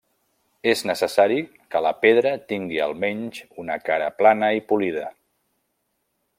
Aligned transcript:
És 0.69 0.79
necessari 0.89 1.37
que 1.75 1.81
la 1.87 1.91
pedra 2.05 2.31
tingui 2.53 2.81
almenys 2.87 3.45
una 3.65 3.79
cara 3.91 4.11
plana 4.23 4.53
i 4.61 4.67
polida. 4.73 5.07